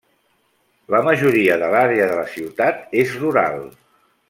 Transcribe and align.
La 0.95 1.01
majoria 1.07 1.59
de 1.65 1.69
l'àrea 1.75 2.09
de 2.13 2.17
la 2.21 2.25
ciutat 2.39 2.99
és 3.05 3.15
rural. 3.27 3.63